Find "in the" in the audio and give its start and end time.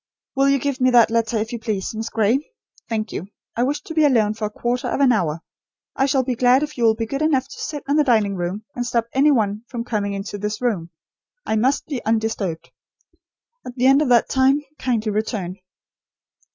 7.87-8.03